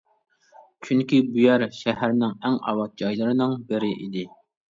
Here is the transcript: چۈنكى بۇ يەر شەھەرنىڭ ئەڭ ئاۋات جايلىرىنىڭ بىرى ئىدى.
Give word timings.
چۈنكى 0.87 1.19
بۇ 1.33 1.39
يەر 1.41 1.65
شەھەرنىڭ 1.81 2.33
ئەڭ 2.49 2.57
ئاۋات 2.71 2.97
جايلىرىنىڭ 3.03 3.55
بىرى 3.69 3.93
ئىدى. 3.99 4.27